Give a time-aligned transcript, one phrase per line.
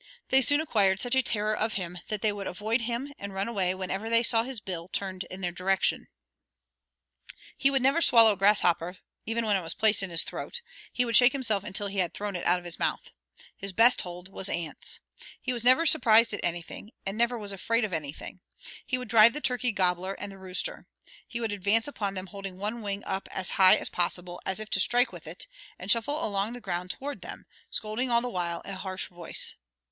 [0.29, 3.47] They soon acquired such a terror of him that they would avoid him and run
[3.47, 6.07] away whenever they saw his bill turned in their direction.
[7.55, 10.61] He never would swallow a grasshopper even when it was placed in his throat;
[10.91, 13.11] he would shake himself until he had thrown it out of his mouth.
[13.55, 14.99] His 'best hold' was ants.
[15.39, 18.39] He never was surprised at anything, and never was afraid of anything.
[18.83, 20.87] He would drive the turkey gobbler and the rooster.
[21.27, 24.71] He would advance upon them holding one wing up as high as possible, as if
[24.71, 25.45] to strike with it,
[25.77, 29.53] and shuffle along the ground toward them, scolding all the while in a harsh voice.